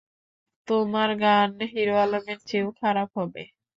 তোমার 0.67 1.09
গান 1.21 1.51
হিরো 1.71 1.95
আলমের 1.97 2.39
চেয়েও 2.47 2.69
খারাপ 2.81 3.09
হবে। 3.19 3.43